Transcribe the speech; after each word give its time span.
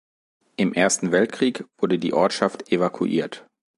Im 0.57 0.73
Ersten 0.73 1.11
Weltkrieg 1.11 1.63
wurde 1.79 1.99
die 1.99 2.11
Ortschaft 2.13 2.71
evakuiert. 2.71 3.45